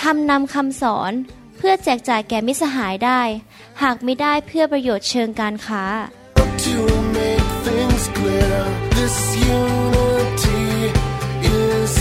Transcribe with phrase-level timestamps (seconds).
[0.00, 1.12] ทำนำคำสอน
[1.56, 3.20] เพื่อแจกจ่ายแก่มิสหายได้
[3.82, 5.84] หากไม่ได้เพื่อประโยชน์เชิงการค้า
[6.66, 6.78] To
[7.18, 8.58] make things clear,
[8.98, 9.16] this
[9.58, 10.64] unity
[11.62, 11.92] is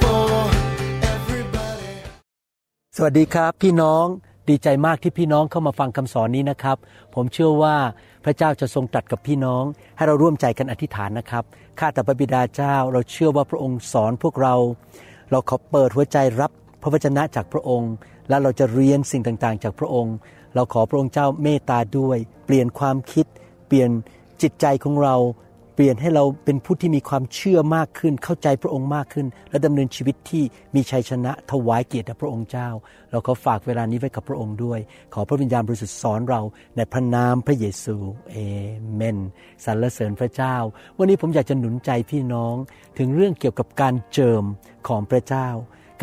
[0.00, 0.30] for
[1.14, 1.94] everybody.
[2.96, 4.04] สวัสดีครับพี่น้อง
[4.50, 6.76] ดีใจมากที่พี่น้องเข้ามาฟังคำสอนนี้นะครับ
[7.14, 7.76] ผมเชื่อว่า
[8.24, 9.64] พระเจ้าจะทรงตรัสกับพี่น้อง
[9.96, 11.44] ให้เราร่วมใจกันอธิษฐานนะครับ
[11.78, 14.54] ข้าแต่พระบิดาเจ้า เราเชื่อว่าพระองค์สอนพวกเรา
[15.30, 17.92] เราขอเปิดหัวใจรับ พระวจนะจากพระองค์
[18.28, 20.14] และเราจะเรียนสิ่งต่างๆ จากพระองค์
[20.54, 23.26] เราขอพระองค์เจ้าเมตตาด้วย เปลี่ยนความคิด
[23.66, 23.90] เปลี่ยน
[24.42, 25.16] จิตใจของเรา
[25.74, 32.68] เปลี่ยนให้เราเป็นผู้ที่มีความเชื่อมากขึ้น เข้าใจพระองค์มากขึ้น และดำเนินชีวิตที่มีชัยชนะถวายเกียรติแด่พระองค์เจ้า
[33.10, 34.80] เราขอฝากเวลานี้ไว้กับพระองค์ด้วย
[35.14, 36.40] ขอพระวิญญาณบริสุทธิ์สอนเรา
[36.76, 37.96] ในพระนามพระเยซู
[38.30, 38.36] เอ
[38.94, 39.18] เมน
[39.64, 40.56] สรรเสริญพระเจ้า
[40.98, 42.54] วันนี้ผมอยากจะหนุนใจพี่น้อง
[42.98, 44.44] ถึงเรื่องเกี่ยวกับการเจิม
[44.88, 45.48] ของพระเจ้า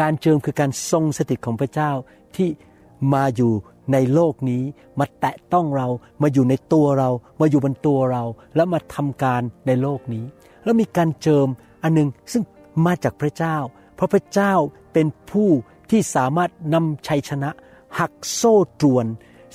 [0.01, 1.91] การเจิมคือการทรงสถิตของพระเจ้า
[2.35, 2.49] ที่
[3.13, 3.51] มาอยู่
[3.93, 4.63] ในโลกนี้
[4.99, 5.87] มาแตะต้องเรา
[6.21, 7.09] มาอยู่ในตัวเรา
[7.41, 8.23] มาอยู่บนตัวเรา
[8.55, 10.25] แล้วมาทำการในโลกนี้
[10.63, 11.47] แล้วมีการเจิม
[11.83, 12.43] อันหนึงซึ่ง
[12.85, 13.57] มาจากพระเจ้า
[13.95, 14.53] เพราะพระเจ้า
[14.93, 15.49] เป็นผู้
[15.89, 17.49] ที่สามารถนำชัยชนะ
[17.99, 19.05] หักโซ่ตรวน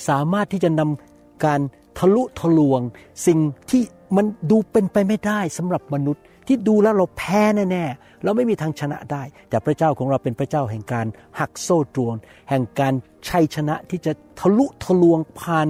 [0.09, 1.61] สามารถที่จะนำการ
[1.99, 2.81] ทะลุทะลวง
[3.27, 3.39] สิ่ง
[3.71, 3.83] ที่
[4.17, 11.07] มันดูเป็นไปไม่ได้สำหรับมนุษย์ ที่ดูแล้วเราแพ้แน่ๆ เราไม่มีทางชนะได้ แต่พระเจ้าของเราเป็นพระเจ้าแห่งการ
[11.41, 12.17] หักโซ่ตรวน
[12.51, 12.95] แห่งการ
[13.29, 15.69] ชัยชนะที่จะทะลุทะลวงผ่าน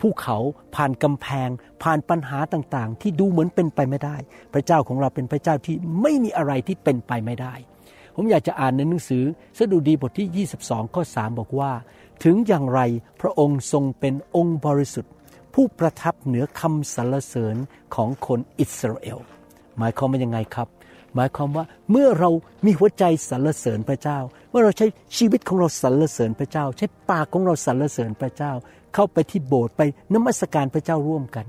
[0.00, 0.36] ภูเขา
[0.74, 1.48] ผ่านกำแพง
[1.82, 4.16] ผ่านปัญหาต่างๆ ที่ดูเหมือนเป็นไปไม่ได้
[4.54, 7.54] พระเจ้าของเราเป็นพระเจ้าที่ไม่มีอะไรที่เป็นไปไม่ได้
[8.14, 9.24] ผมอยากจะอ่านในหนังสือ
[9.58, 11.72] สดุดีบทที่ 22 ข้อ 3 บอกว่า
[12.24, 12.80] ถึงอย่างไร
[13.20, 15.12] พระองค์ทรงเป็นองค์บริสุทธิ์
[15.54, 17.56] ผู้ประทับเหนือคำสรรเสริญ
[17.94, 19.18] ของคนอิสราเอล
[19.78, 20.68] หมายความว่ายังไงครับ
[21.16, 22.30] หมายความว่าเมื่อเรา
[22.66, 24.18] มีหัวใจสรรเสริญพระเจ้า
[24.50, 28.52] เมื่อเราใช้ชีวิตของเราสรรเสริญพระเจ้า ใช้ปากของเราสรรเสริญพระเจ้า
[28.94, 29.82] เข้าไปที่โบสถ์ไป
[30.14, 31.46] นมัสการพระเจ้าร่วมกัน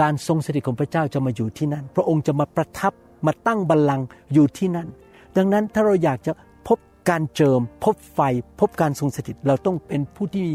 [0.00, 2.92] การทรงสถิตของพระเจ้าจะมาอยู่ที่นั่น พระองค์จะมาประทับ
[3.26, 4.88] มาตั้งบัลลังก์อยู่ที่นั่น
[5.36, 6.32] ดังนั้นถ้าเราอยากจะ
[6.68, 6.78] พบ
[7.10, 8.20] การเจิม พบไฟ
[8.60, 10.54] พบการทรงสถิตเราต้องเป็นผู้ที่มี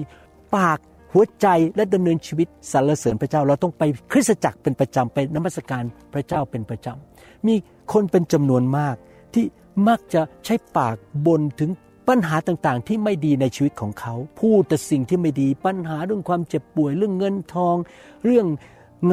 [0.56, 0.80] ปาก
[1.14, 7.56] หัวใจและดำเนินชีวิตสรรเสริญพระเจ้า เราต้องไปคริสตจักรเป็นประจำไปนมัสการพระเจ้าเป็นประจำมี
[7.94, 8.96] คนเป็นจำนวนมาก
[9.34, 9.46] ที่
[9.88, 11.70] มักจะใช้ปากบ่นถึง
[12.08, 17.76] ปัญหาต่างๆ ที่ไม่ดีในชีวิตของเขา พูดแต่สิ่งที่ไม่ดีปัญหาเรื่องความเจ็บป่วยเรื่องเงินทอง
[18.26, 18.48] เรื่อง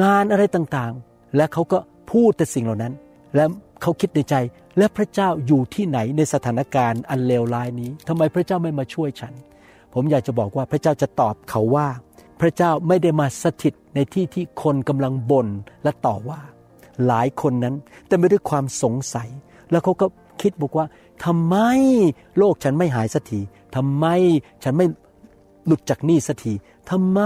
[0.01, 1.79] งานอะไรต่างๆ และเขาก็
[2.11, 2.93] พูดแต่สิ่งเหล่านั้น
[3.35, 3.45] และ
[3.81, 4.35] เขาคิดในใจ
[4.77, 9.33] และพระเจ้าอยู่ที่ไหนในสถานการณ์อันเลวร้ายนี้ทำไมพระเจ้าไม่มาช่วยฉัน
[9.93, 11.87] ผมอยากจะบอกว่าพระเจ้าจะตอบเขาว่า
[12.41, 15.47] พระเจ้าไม่ได้มาสถิตในที่ที่คนกำลังบ่น
[15.83, 16.39] และต่อว่า
[17.07, 17.75] หลายคนนั้น
[18.07, 19.29] แต่ไม่ด้วยความสงสัย
[19.71, 20.05] แล้วเขาก็
[20.41, 20.85] คิดบอกว่า
[21.25, 21.55] ทำไม
[22.37, 23.39] โลกฉันไม่หายสักที
[23.75, 24.05] ทำไม
[24.63, 24.85] ฉันไม่
[25.65, 26.53] หลุดจากหนี้สักที
[26.91, 27.21] ทำไม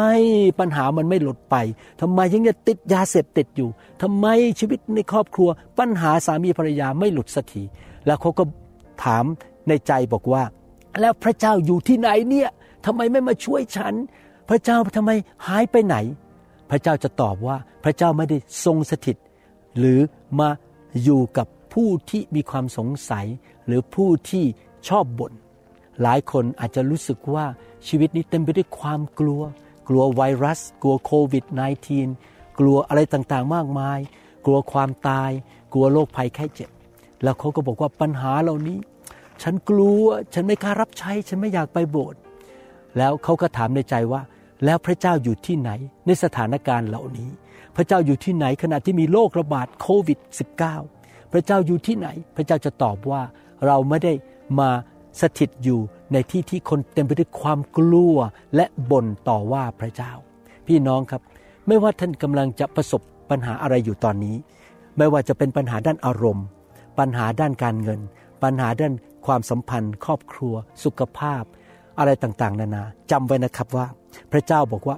[0.59, 1.55] ปัญหามันไม่หลุดไป
[2.01, 3.69] ทำไมยังจะติดยาเสพติดอยู่
[4.01, 4.25] ทำไม
[4.59, 5.49] ชีวิตในครอบครัว
[5.79, 7.63] ปัญหาสามีภรรยาไม่หลุดสักที
[8.05, 8.43] แล้วเขาก็
[9.03, 9.23] ถาม
[9.67, 10.43] ในใจบอกว่า
[11.01, 12.49] แล้วพระเจ้าอยู่ที่ไหนเนี่ย
[12.85, 13.93] ทำไมไม่มาช่วยฉัน
[14.49, 15.11] พระเจ้าทำไม
[15.47, 15.95] หายไปไหน
[16.69, 19.17] พระเจ้าจะตอบว่าพระเจ้าไม่ได้ทรงสถิต
[19.77, 19.99] หรือ
[20.39, 20.49] มา
[21.03, 23.25] อยู่กับผู้ที่มีความสงสัย
[23.65, 24.45] หรือผู้ที่
[24.87, 25.33] ชอบบ่น
[26.01, 27.45] หลายคนอาจจะรู้สึกว่า
[27.87, 29.41] ชีวิตนี้เต็มไปด้วยความกลัว
[29.87, 31.45] กลัวไวรัส กลัวโควิด
[32.01, 33.99] -19 กลัวอะไรต่างๆ มากมาย
[34.45, 35.31] กลัวความตาย
[35.73, 36.69] กลัวโรคภัยไข้เจ็บ
[37.23, 38.77] แล้วเขาก็บอกว่าปัญหาเหล่านี้
[39.43, 42.19] ฉันกลัวฉันไม่กล้ารับใช้ ฉันไม่อยากไปโบสถ์
[42.97, 44.21] แล้วเขาก็ถามในใจว่า
[44.65, 45.71] แล้วพระเจ้าอยู่ที่ไหน
[46.05, 47.29] ในสถานการณ์เหล่านี้
[47.75, 50.19] พระเจ้าอยู่ที่ไหนขณะที่มีโรคระบาดโควิด
[50.75, 53.21] -19 พระเจ้าอยู่ที่ไหน พระเจ้าจะตอบว่า
[53.65, 54.13] เราไม่ได้
[54.59, 54.69] มา
[55.21, 55.79] สถิตอยู่
[56.13, 58.15] ในที่ที่คนเต็มไปด้วยความกลัว
[58.55, 60.11] และบ่นต่อว่าพระเจ้า
[60.67, 61.21] พี่น้องครับ
[61.67, 64.35] ไม่ว่าท่านกำลังจะประสบปัญหาอะไรอยู่ตอนนี้
[64.97, 66.45] ไม่ว่าจะเป็นปัญหาด้านอารมณ์
[66.99, 67.99] ปัญหาด้านการเงิน
[68.43, 68.93] ปัญหาด้าน
[69.25, 71.43] ความสัมพันธ์ ครอบครัว สุขภาพ
[71.99, 73.87] อะไรต่างๆ นานาจำไว้นะครับว่า
[74.31, 74.97] พระเจ้าบอกว่า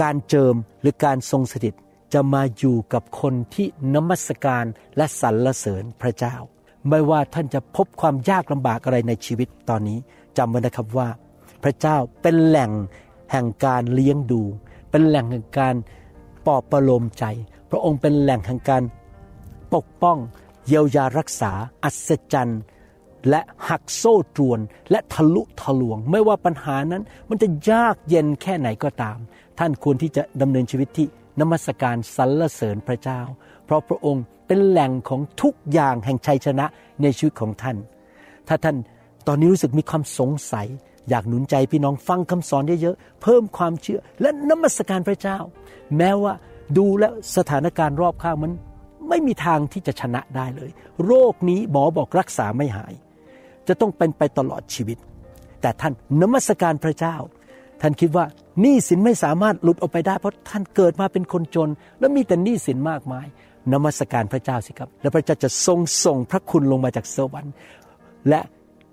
[0.00, 1.74] การเจิมหรือการทรงสถิต
[2.14, 4.64] จะมาอยู่กับคนที่นมัสการ
[4.96, 6.34] และสรรเสริญพระเจ้า
[6.88, 9.98] ไม่ว่าท่านจะพบความยากลำบากอะไรในชีวิตตอนนี้
[10.38, 11.08] จำไว้นะครับว่า
[11.62, 12.70] พระเจ้าเป็นแหล่ง
[13.32, 14.42] แห่งการเลี้ยงดู
[14.90, 15.74] เป็นแหล่งแห่งการ
[16.46, 17.24] ปลอบประโลมใจ
[17.70, 18.82] พระองค์เป็นแหล่งแห่งการ
[19.74, 20.18] ปกป้อง
[20.66, 21.52] เยียวยารักษา
[21.84, 22.60] อัศจรรย์
[23.30, 24.60] และหักโซ่ตรวน
[24.90, 29.18] และทะลุทะลวง ไม่ว่าปัญหานั้นมันจะยากเย็นแค่ไหนก็ตาม
[29.58, 31.06] ท่านควรที่จะดำเนินชีวิตที่
[31.40, 33.20] นมัสการสรรเสริญพระเจ้า
[33.64, 36.66] เพราะพระองค์เป็นแหล่งของทุกอย่างแห่งชัยชนะ
[37.02, 37.76] ในชีวิตของท่าน
[38.48, 38.76] ถ้าท่าน
[39.26, 40.66] ตอนนี้รู้สึกมีความสงสัย
[41.08, 45.38] อยากหนุนใจพี่น้องฟังคำสอนเยอะๆเพิ่มความเชื่อและนมัสการพระเจ้า
[45.96, 46.32] แม้ว่า
[46.76, 48.52] ดูแล้วสถานการณ์รอบข้างมัน
[49.08, 50.70] ไม่มีทางที่จะชนะได้เลย
[51.06, 52.94] โรคนี้หมอบอกรักษาไม่หาย
[53.68, 54.98] จะต้องเป็นไปตลอดชีวิต
[55.60, 57.16] แต่ท่านนมัสการพระเจ้า
[57.80, 58.24] ท่านคิดว่า
[58.60, 61.68] หนี้สินไม่สามารถหลุดออกไปได้ เพราะท่านเกิดมาเป็นคนจน
[61.98, 63.26] แล้วมีแต่หนี้สินมากมาย
[63.72, 67.52] นมัสการพระเจ้าสิครับ แล้วพระเจ้าจะทรงส่งพระคุณลงมาจากสวรรค์
[68.28, 68.40] และ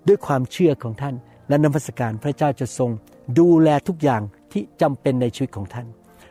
[0.08, 1.14] ด้วยความเชื่อของท่าน
[1.48, 2.90] และนมัสการพระเจ้าจะทรง
[3.38, 4.22] ดูแลทุกอย่าง
[4.52, 5.86] ที่จำเป็นในชีวิตของท่าน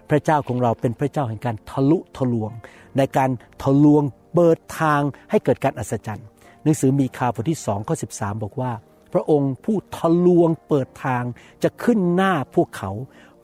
[0.10, 2.52] พระเจ้าของเราเป็นพระเจ้าแห่งการทะลุทะลวง
[2.98, 3.30] ในการ
[3.62, 4.04] ทะลวง
[4.34, 6.28] เปิดทางให้เกิดการอัศจรรย์
[6.66, 8.72] หนังสือมีคาบทที่สองข้อสิบสาบอกว่า
[9.14, 11.24] พระองค์ผู้ทะลวงเปิดทาง
[11.64, 12.92] จะขึ้นหน้าพวกเขา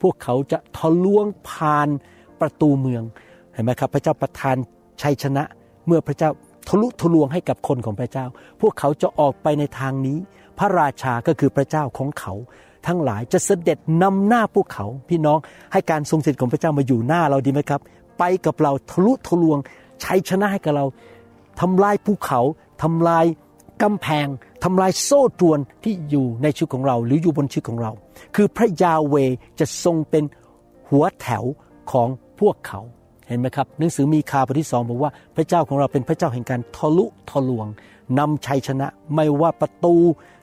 [0.02, 1.88] พวกเขาจะทะลวงผ่าน
[2.40, 3.02] ประตูเมือง
[3.52, 4.56] เห็นไหมครับ พระเจ้าประทาน
[5.02, 5.44] ชัยชนะ
[5.86, 6.30] เมื่อพระเจ้า
[6.68, 8.26] ทะลุทะลวงให้กับคนของพระเจ้า
[8.60, 10.18] พวกเขาจะออกไปในทางนี้
[10.58, 12.32] พระราชาก็คือพระเจ้าของเขา
[12.86, 15.38] ทั้งหลายจะเสด็จนำหน้าพวกเขา พี่น้อง
[15.72, 17.80] ให้การทรงสถิตของพระเจ้ามาอยู่หน้าเราดีไหมครับ
[18.18, 19.58] ไปกับเราทะลุทะลวง
[20.04, 20.84] ชัยชนะให้กับเรา
[21.60, 22.40] ทำลายภูเขา
[22.82, 23.24] ทำลาย
[23.82, 24.26] กำแพง
[24.64, 27.90] ทำลายโซ่ตรวนที่อยู่ในชีวิตของเรา หรืออยู่บนชีวิตของเรา
[28.34, 29.16] คือพระยาเว
[29.60, 30.24] จะทรงเป็น
[30.88, 31.44] หัวแถว
[31.92, 32.08] ของ
[32.40, 32.80] พวกเขา
[33.28, 37.66] เห็นไหมครับหนังสือมีคาบทที่สองบอกว่าพระเจ้าของเราเป็นพระเจ้าแห่งการทะลุทะลวง
[38.18, 39.94] นำชัยชนะไม่ว่าประตู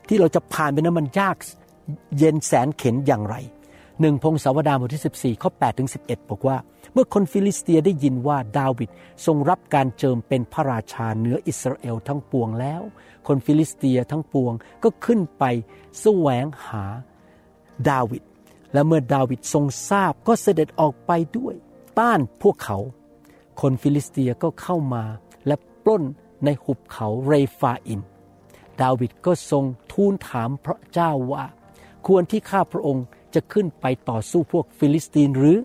[0.08, 1.36] ที่เราจะผ่านไปนั้นมันยาก
[2.18, 3.36] เย็นแสนเข็นอย่างไร
[4.02, 6.58] หนึ่งพงศาวดารบทที่ 14 ข้อ8ถึง11 บอกว่า
[6.94, 8.90] เมื่อคนฟิลิสเตียได้ยินว่าดาวิด
[9.26, 12.82] ทรงรับการเจิมเป็นพระราชาเหนืออิสราเอลทั้งปวงแล้ว
[13.28, 14.54] คนฟิลิสเตียทั้งปวง
[14.84, 15.44] ก็ขึ้นไป
[16.02, 16.84] แสวงหา
[17.90, 18.24] ดาวิด
[18.74, 21.56] และเมื่อดาวิดทรงทราบก็เสด็จออกไปต่อ
[22.00, 22.78] ต้านพวกเขา
[23.62, 25.04] คนฟิลิสเตียก็เข้ามา
[25.48, 26.04] และปล้น
[26.46, 28.02] ในหุบเขาเรฟาอิม
[28.82, 31.46] ดาวิดก็ทรงทูลถามพระเจ้าว่า
[32.08, 35.58] ควรที่ข้าพระองค์ จะขึ้นไปต่อสู้พวกฟิลิสตีนหรือ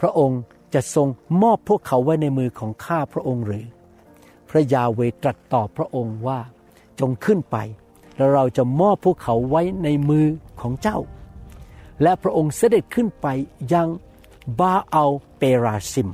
[0.00, 0.40] พระองค์
[0.74, 1.08] จะทรง
[1.42, 3.64] มอบพวกเขาไว้ในมือของข้าพระองค์หรือ
[4.50, 6.40] พระยาห์เวห์ตรัสตอบพระองค์ว่า
[7.00, 7.56] จงขึ้นไป
[8.16, 10.26] แล้วเราจะมอบพวกเขาไว้ในมือ
[10.60, 10.98] ของเจ้า
[12.02, 13.26] และพระองค์เสด็จขึ้นไป
[13.72, 13.88] ยัง
[14.58, 16.08] บาอัลเปราซิม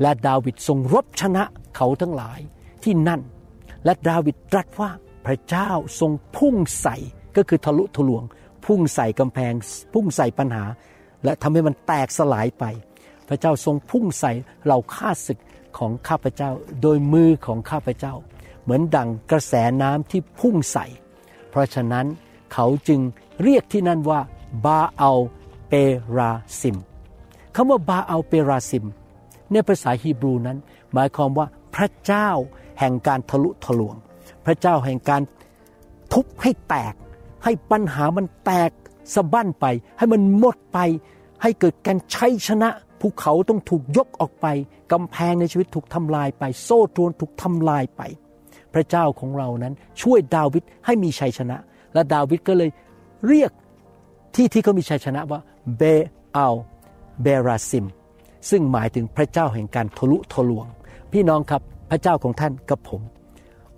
[0.00, 1.44] และดาวิดทรงรบชนะ
[1.76, 2.40] เขาทั้งหลาย
[2.82, 3.20] ที่นั่น
[3.84, 4.90] และดาวิดตรัสว่า
[5.26, 5.70] พระเจ้า
[6.00, 6.96] ทรงพุ่งใส่
[7.36, 8.24] ก็คือทะลุทะลวง
[8.66, 9.52] พุ่งใส่กำแพง
[9.92, 10.64] พุ่งใส่ปัญหา
[11.24, 12.64] และทำให้มันแตกสลายไป
[13.28, 14.32] พระเจ้าทรงพุ่งใส่
[14.64, 15.38] เหล่าข้าศึก
[15.78, 16.50] ของข้าพเจ้า
[16.82, 18.14] โดยมือของข้าพเจ้า
[18.62, 20.86] เหมือนดังกระแสน้ำที่พุ่งใส่
[21.50, 22.06] เพราะฉะนั้น
[22.52, 23.00] เขาจึง
[23.42, 24.20] เรียกที่นั่นว่า
[24.64, 25.20] บาอัล
[25.68, 25.72] เป
[26.16, 26.76] ราซิม
[27.54, 28.84] คำว่าบาอัลเปราซิม
[29.52, 30.58] ในภาษาฮีบรูนั้น
[30.92, 32.28] หมายความว่าพระเจ้า
[32.78, 33.96] แห่งการทะลุทะลวง
[34.46, 35.22] พระเจ้าแห่งการ
[36.12, 36.94] ทุบให้แตก
[37.44, 38.70] ให้ปัญหามันแตก
[39.14, 39.66] สะบั้นไป
[39.98, 40.78] ให้มันหมดไป
[41.42, 42.68] ให้เกิดการชัยชนะ
[43.00, 44.46] ภูเขาต้องถูกยกออกไป
[44.92, 48.02] กำแพงในชีวิตถูกทำลายไป โซ่ตรวนถูกทำลายไป
[48.74, 51.56] พระเจ้าของเรานั้นช่วยดาวิดให้มีชัยชนะ
[51.94, 52.70] และดาวิดก็เลย
[53.26, 53.50] เรียก
[54.34, 55.40] ที่ที่เขามีชัยชนะว่า
[55.76, 55.82] เบ
[56.36, 56.54] อัล
[57.22, 57.84] เบราซิม
[58.50, 60.66] ซึ่งหมายถึงพระเจ้าแห่งการทะลุทะลวง
[61.12, 63.00] พี่น้องครับพระเจ้าของท่านกับผม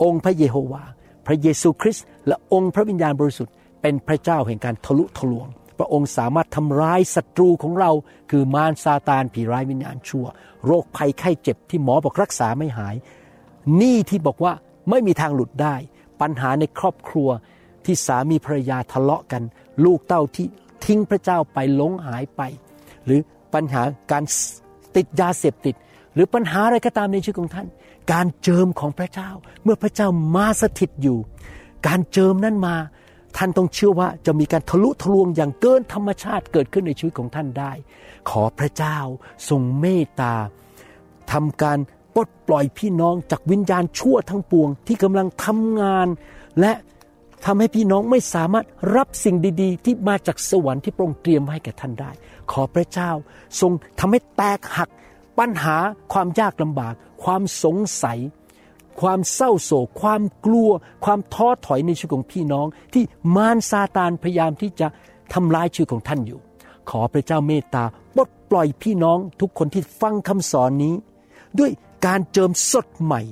[0.02, 0.82] องค์พระเยโฮวา
[1.26, 7.90] พระเยซูคริสต์และองค์พระวิญญาณบริสุทธิ์เป็นพระเจ้าแห่งการทะลุทะลวง พระองค์สามารถทำร้ายศัตรูของเรา
[8.30, 10.26] คือมารซาตานผีร้ายวิญญาณชั่ว
[10.66, 12.94] โรคภัยไข้เจ็บที่หมอบอกรักษาไม่หาย
[13.76, 14.52] หนี้ที่บอกว่า
[14.90, 15.74] ไม่มีทางหลุดได้
[16.20, 17.28] ปัญหาในครอบครัว
[17.86, 19.42] ที่สามีภรรยาทะเลาะกัน
[19.84, 20.46] ลูกเต้าที่
[20.84, 22.42] ทิ้งพระเจ้าไปหลงหายไป
[23.04, 23.20] หรือ
[23.54, 24.24] ปัญหาการ
[24.96, 25.74] ติดยาเสพติด
[26.14, 27.66] หรือปัญหาอะไรก็ตามในชีวิตของท่าน
[28.12, 29.30] การเจิมของพระเจ้า
[29.62, 31.18] เมื่อพระเจ้ามาสถิตอยู่
[31.86, 32.76] การเจิมนั้นมา
[33.36, 37.72] ท่านต้องเชื่อว่าจะมีการทะลุทะลวงอย่างเกินธรรมชาติเกิดขึ้นในชีวิตของท่านได้
[38.30, 38.98] ขอพระเจ้า
[39.48, 40.34] ทรงเมตตา
[41.32, 41.78] ทำการ
[42.14, 46.08] ปลดปล่อยพี่น้องจากวิญญาณชั่วทั้งปวงที่กำลังทำงาน
[46.60, 46.72] และ
[47.44, 48.66] ทำให้พี่น้องไม่สามารถ
[48.96, 52.10] รับสิ่งดีๆ ที่มาจากสวรรค์ที่พระองค์เตรียมไว้ให้แก่ท่านได้
[52.52, 53.10] ขอพระเจ้า
[53.60, 54.88] ทรงทำให้แตกหัก
[55.38, 55.76] ปัญหา
[56.12, 58.18] ความยากลำบาก ความสงสัย
[59.00, 60.70] ความเศร้าโศก ความกลัว
[61.04, 63.04] ความท้อถอยในชีวิตของพี่น้อง ที่
[63.36, 64.86] มารซาตานพยายามที่จะ
[65.34, 66.40] ทำลายชีวิตของท่านอยู่
[66.90, 70.94] ขอพระเจ้าเมตตาปลดปล่อยพี่น้องทุกคนที่ฟังคำสอนนี้
[71.58, 71.70] ด้วย
[72.06, 73.22] การเจิมสดใหม่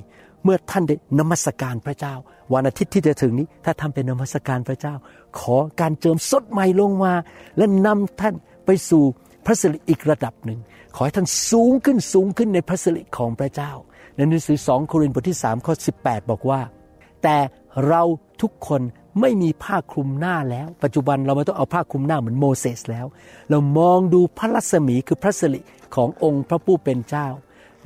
[0.44, 2.14] เมื่อท่านได้นมัสการพระเจ้า
[2.52, 4.94] วันอาทิตย์ที่จะถึงนี้ ถ้าท่านเป็นนมัสการพระเจ้า
[5.38, 7.12] ขอการเจิมสดใหม่ลงมา
[7.56, 8.34] และนำท่าน
[8.66, 9.04] ไปสู่
[9.46, 10.60] พระสิริอีกระดับหนึ่ง
[10.94, 13.72] ขอให้ท่านสูงขึ้นสูงขึ้นในพระสิริของพระเจ้า
[14.16, 16.60] ในหนังสือสองโครินธ์บทที่3ข้อ18 บอกว่า
[17.22, 17.36] แต่
[17.88, 18.02] เรา
[18.42, 18.82] ทุกคน
[19.20, 23.06] ไม่มีผ้าคลุมหน้าแล้ว ปัจจุบันเราไม่ต้องเอาผ้าคลุมหน้าเหมือนโมเสสแล้ว
[23.50, 25.60] เรามองดูพระรัศมีคือพระสิริ
[25.94, 27.28] ขององค์พระผู้เป็นเจ้า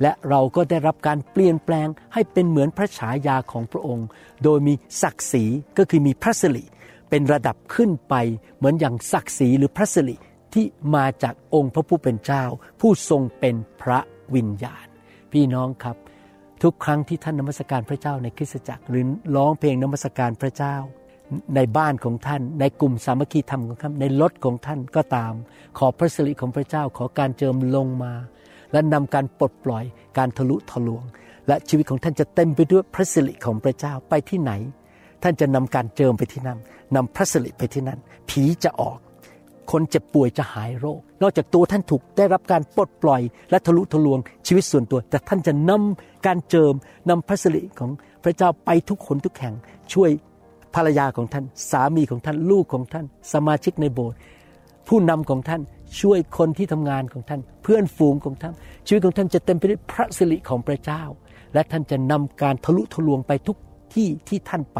[0.01, 4.07] และเราก็ได้รับการเปลี่ยนแปลงให้เป็นเหมือนพระฉายาของพระองค์
[4.43, 5.43] โดยมีศักดิ์ศรี
[5.77, 6.63] ก็คือมีพระสิริ
[7.09, 8.15] เป็นระดับขึ้นไป
[8.57, 10.15] เหมือนอย่างศักดิ์ศรีหรือพระสิริ
[10.53, 12.43] ที่มาจากองค์พระผู้เป็นเจ้า
[12.81, 13.99] ผู้ทรงเป็นพระ
[14.35, 14.85] วิญญาณ
[15.31, 15.97] พี่น้องครับ
[16.63, 20.75] ทุกครั้งที่ท่านนมัสการพระเจ้าในคริสตจักรหรือร้องเพลงนมัสการพระเจ้า
[21.55, 25.33] ในบ้านของท่าน ในกลุ่มสามัคคีธรรมของท่านในรถของท่านก็ตาม
[25.77, 28.13] ขอพระสิริของพระเจ้าขอการเจิมลงมา
[28.71, 29.83] และนำการปลดปล่อย
[30.17, 31.03] การทะลุทะลวง
[31.47, 34.51] และชีวิตของท่านจะเต็มไปด้วยพระสิริของพระเจ้าไปที่ไหน
[35.23, 36.59] ท่านจะนำการเจิมไปที่นั่น
[36.95, 37.99] นำพระสิริไปที่นั่น
[38.29, 38.99] ผีจะออก
[39.71, 46.73] คนเจ็บป่วยจะหายโรค นอกจากตัวท่านถูกได้รับการปลดปล่อย และทะลุทะลวงชีวิตส่วนตัว แต่ท่านจะนำการเจิม
[47.09, 47.91] นำพระสิริของ
[48.23, 49.55] พระเจ้าไปทุกคนทุกแห่ง
[49.93, 50.09] ช่วย
[50.75, 54.17] ภรรยาของท่าน สามีของท่านลูกของท่าน สมาชิกในโบสถ์
[54.87, 55.61] ผู้นำของท่าน
[55.99, 58.53] ช่วยคนที่ทำงานของท่าน เพื่อนฝูงของท่าน
[58.87, 61.03] ชีวิตของท่านจะเต็มไปด้วยพระสิริของพระเจ้า
[61.53, 63.57] และท่านจะนำการทะลุทะลวงไปทุก
[63.93, 64.79] ที่ที่ท่านไป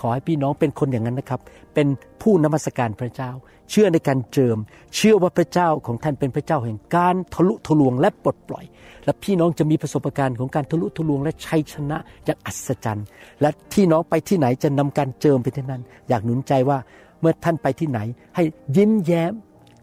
[0.00, 1.40] ขอให้พี่น้องเป็นคนอย่างนั้นนะครับ
[1.74, 1.86] เป็น
[2.22, 3.30] ผู้นมัสการพระเจ้า
[3.70, 4.58] เชื่อในการเจิม
[4.96, 8.64] เชื่อว่าพระเจ้าของท่านเป็นพระเจ้าแห่งการทะลุทะลวงและปลดปล่อย
[9.04, 13.06] และพี่น้องจะมีประสบการณ์ของการทะลุทะลวงและชัยชนะอย่างอัศจรรย์
[13.40, 16.78] และพี่น้องไปที่ไหนจะนำการเจิมไปที่นั่นอยากหนุนใจว่า
[17.20, 18.00] เมื่อท่านไปที่ไหน
[18.36, 18.42] ให้
[18.76, 19.32] ยิ้มแย้ม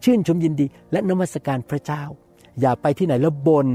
[0.04, 2.02] ชื่นชมยินดี และนมัสการพระเจ้า
[2.60, 3.66] อย่าไปที่ไหนแล้วบน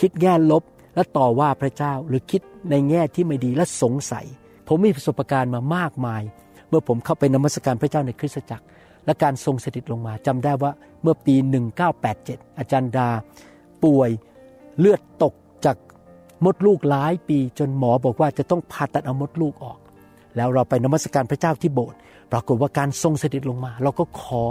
[0.00, 0.62] คิดแง่ลบ
[0.94, 4.26] และต่อว่าพระเจ้าหรือคิดในแง่ที่ไม่ดีและสงสัย
[4.68, 6.22] ผมมีประสบการณ์มามากมาย
[6.68, 8.64] เมื่อผมเข้าไปนมัสการพระเจ้าในคริสตจักร
[9.06, 11.34] และการทรงสถิตลงมาจำได้ว่าเมื่อปี
[11.96, 13.08] 1987 อาจารย์ดา
[13.84, 14.10] ป่วย
[14.78, 15.76] เลือดตกจาก
[16.44, 19.78] มดลูกหลายปีจนหมอบอกว่าจะต้องผ่าตัดเอามดลูกออก
[20.36, 21.98] แล้วเราไปนมัสการพระเจ้าที่โบสถ์
[22.32, 24.44] ปรากฏว่าการทรงสถิตลงมา เราก็ขอ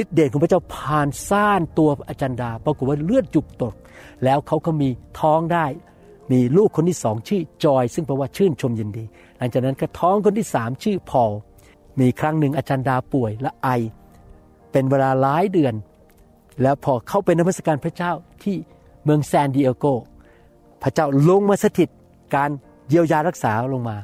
[0.00, 3.74] ฤทธิเดชของพระเจ้าผ่านซ่านตัวอาจารย์ดา ปรากฏว่าเลือดจุกตก
[4.24, 4.88] แล้วเขาก็มี
[5.20, 5.66] ท้องได้
[6.32, 9.04] มีลูกคนที่สองชื่อจอย ซึ่งแปลว่าชื่นชมยินดี
[9.38, 11.32] หลังจากนั้นก็ท้องคนที่สามชื่อพอล
[12.00, 13.68] มีครั้งหนึ่งอาจารย์ดาป่วยและไอ
[14.72, 15.74] เป็นเวลาหลายเดือน
[16.62, 18.56] แล้วพอเข้าไปนมัสการพระเจ้าที่
[19.04, 19.86] เมืองแซนดิเอโก
[20.82, 21.88] พระเจ้าลงมาสถิต
[22.34, 22.50] การ
[22.88, 23.96] เยียวยารักษาลงมา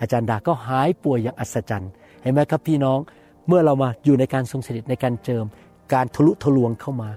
[0.00, 1.90] อาจารย์ดาก็หายป่วยอย่างอัศจรรย์
[2.22, 2.98] เห็นไหมครับพี่น้อง
[3.48, 5.44] เมื่อเรามาอยู่ในการทรงสถิตในการเจิม
[5.94, 7.10] การทะลุทะลวงเข้ามา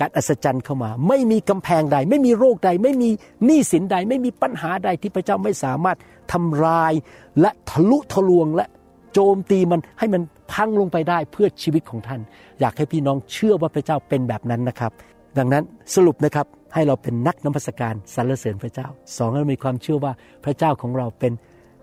[0.00, 3.10] การอัศจรรย์เข้ามา ไม่มีกำแพงใด ไม่มีโรคใด ไม่มี
[3.44, 5.98] หนี้สินใด ไม่มีปัญหาใดที่พระเจ้าไม่สามารถ
[6.32, 6.92] ทำลาย
[7.40, 8.66] และทะลุทะลวงและ
[9.12, 10.22] โจมตีมันให้มัน
[10.52, 12.20] พังลงไปได้เพื่อชีวิตของท่าน
[12.60, 14.92] อยากให้พี่น้องเชื่อว่าพระเจ้าเป็นแบบนั้นนะครับ
[15.38, 20.12] ดังนั้นสรุปนะครับให้เราเป็นนักนมัสการสรรเสริญพระเจ้าสองเรามีความเชื่อว่า
[20.44, 21.32] พระเจ้าของเราเป็น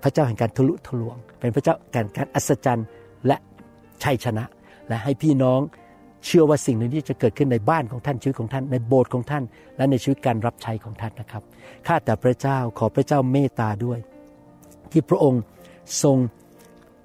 [0.03, 2.88] พระเจ้าแห่งการทะลุทะลวง เป็นพระเจ้าแห่งการอัศจรรย์
[3.27, 3.38] และ
[4.03, 4.43] ชัยชนะ
[4.88, 5.60] และให้พี่น้อง
[6.25, 9.44] เชื่อว่าสิ่งหนี้จะเกิดขึ้นในบ้านของท่านชีวิตของท่าน ในโบสถ์ของท่าน
[9.77, 11.44] และในชีวิตการรับใช้ของท่านนะครับ
[11.88, 14.00] ข้าแต่พระเจ้าขอพระเจ้าเมตตาด้วย
[14.92, 15.42] ที่พระองค์
[16.03, 16.18] ทรง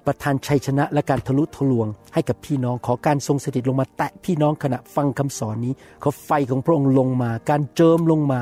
[0.05, 5.73] ประทานชัยชนะและการทะลุทะลวง ให้กับพี่น้องขอการทรงสถิตลงมาแตะพี่น้องขณะฟังคำสอนนี้
[6.03, 8.41] ขอไฟของพระองค์ลงมา การเจิมลงมา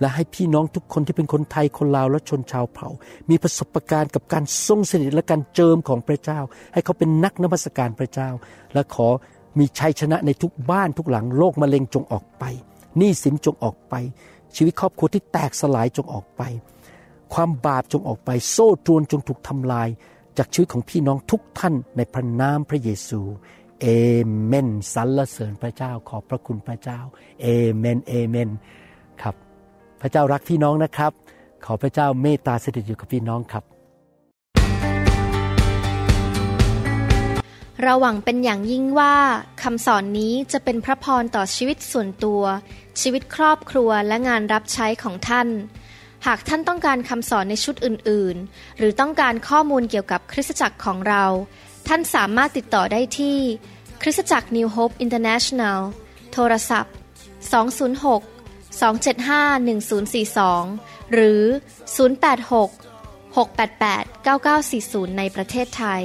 [0.00, 2.88] และให้พี่น้องทุกคนที่เป็นคนไทยคนลาวและชนชาวเผ่า
[3.30, 6.40] มีประสบการณ์กับการทรงสถิตและการเจิมของพระเจ้า
[6.72, 8.28] ให้เขาเป็นนักนมัสการพระเจ้า
[8.74, 9.08] และขอ
[9.58, 12.44] มีชัยชนะในทุกบ้านทุกหลังโรคมะเร็งจงออกไป
[12.98, 13.94] หนี้สินจงออกไป
[14.56, 16.42] ชีวิตครอบครัวที่แตกสลายจงออกไป
[17.34, 19.88] ความบาปจงออกไป โซ่ตรวนจงถูกทำลาย
[20.38, 23.20] จากชีวิตของพี่น้องทุกท่านในพระนามพระเยซู
[23.80, 23.86] เอ
[24.46, 26.98] เมนสรรเสริญพระเจ้าขอบพระคุณพระเจ้า
[27.42, 27.46] เอ
[27.76, 28.50] เมนเอเมน
[29.22, 29.34] ครับ
[30.00, 31.12] พระเจ้ารักพี่น้องนะครับ
[31.64, 33.64] ขอพระเจ้าเมตตาสถิตอยู่กับพี่น้องครับ
[37.84, 39.16] เราหวังเป็นอย่างยิ่งว่า
[39.62, 42.42] คำสอนนี้จะเป็นพระพรต่อชีวิตส่วนตัว
[43.00, 45.48] ชีวิตครอบครัวและงานรับใช้ของท่าน
[46.26, 51.24] หากท่านต้องการคำสอนในชุดอื่น ๆ หรือต้องการข้อมูลเกี่ยวกับคริสตจักรของเรา
[51.88, 53.38] ท่านสามารถติดต่อได้ที่
[54.02, 55.80] คริสตจักร New Hope International
[56.32, 56.94] โทรศัพท์
[57.62, 61.42] 206 275 1042 หรือ
[61.96, 62.74] 086
[63.36, 66.04] 688-9940 ในประเทศไทย